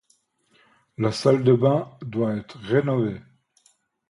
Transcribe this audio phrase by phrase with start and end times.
[0.97, 3.21] La salle de bains doit être rénové